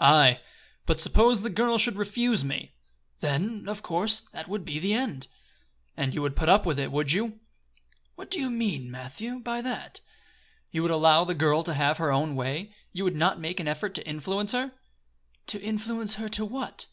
"Aye, 0.00 0.40
but 0.84 1.00
suppose 1.00 1.42
the 1.42 1.48
girl 1.48 1.78
should 1.78 1.94
refuse 1.94 2.44
me?" 2.44 2.74
"Then, 3.20 3.68
of 3.68 3.84
course, 3.84 4.22
that 4.32 4.48
would 4.48 4.64
be 4.64 4.80
the 4.80 4.92
end." 4.94 5.28
"And 5.96 6.12
you 6.12 6.22
would 6.22 6.34
put 6.34 6.48
up 6.48 6.66
with 6.66 6.80
it, 6.80 6.90
would 6.90 7.12
you?" 7.12 7.38
"What 8.16 8.28
do 8.28 8.40
you 8.40 8.50
mean, 8.50 8.90
Matthew, 8.90 9.38
by 9.38 9.62
that?" 9.62 10.00
"You 10.72 10.82
would 10.82 10.90
allow 10.90 11.22
the 11.22 11.34
girl 11.36 11.62
to 11.62 11.74
have 11.74 11.98
her 11.98 12.10
own 12.10 12.34
way? 12.34 12.74
You 12.92 13.04
would 13.04 13.14
not 13.14 13.38
make 13.38 13.60
an 13.60 13.68
effort 13.68 13.94
to 13.94 14.08
influence 14.08 14.50
her?" 14.50 14.72
"To 15.46 15.60
influence 15.60 16.16
her 16.16 16.28
to 16.30 16.44
what?" 16.44 16.86